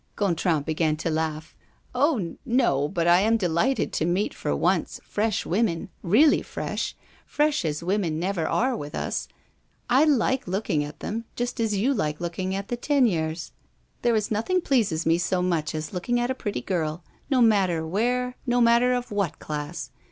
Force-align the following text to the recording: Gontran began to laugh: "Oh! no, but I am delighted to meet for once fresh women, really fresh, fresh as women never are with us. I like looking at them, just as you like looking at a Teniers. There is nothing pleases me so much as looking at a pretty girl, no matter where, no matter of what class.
Gontran 0.15 0.63
began 0.63 0.97
to 0.97 1.11
laugh: 1.11 1.55
"Oh! 1.93 2.35
no, 2.43 2.87
but 2.87 3.05
I 3.07 3.19
am 3.19 3.37
delighted 3.37 3.93
to 3.93 4.03
meet 4.07 4.33
for 4.33 4.55
once 4.55 4.99
fresh 5.03 5.45
women, 5.45 5.89
really 6.01 6.41
fresh, 6.41 6.95
fresh 7.23 7.63
as 7.63 7.83
women 7.83 8.17
never 8.19 8.47
are 8.47 8.75
with 8.75 8.95
us. 8.95 9.27
I 9.91 10.05
like 10.05 10.47
looking 10.47 10.83
at 10.83 11.01
them, 11.01 11.25
just 11.35 11.59
as 11.59 11.77
you 11.77 11.93
like 11.93 12.19
looking 12.19 12.55
at 12.55 12.71
a 12.71 12.77
Teniers. 12.77 13.51
There 14.01 14.15
is 14.15 14.31
nothing 14.31 14.59
pleases 14.61 15.05
me 15.05 15.19
so 15.19 15.43
much 15.43 15.75
as 15.75 15.93
looking 15.93 16.19
at 16.19 16.31
a 16.31 16.33
pretty 16.33 16.61
girl, 16.61 17.03
no 17.29 17.39
matter 17.39 17.85
where, 17.85 18.37
no 18.47 18.59
matter 18.59 18.93
of 18.95 19.11
what 19.11 19.37
class. 19.37 19.91